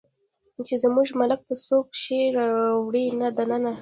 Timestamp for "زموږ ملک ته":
0.83-1.55